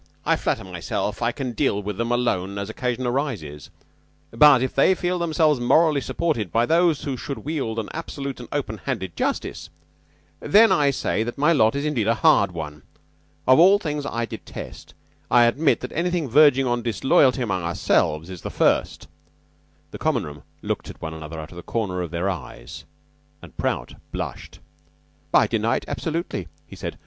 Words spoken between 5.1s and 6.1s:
themselves morally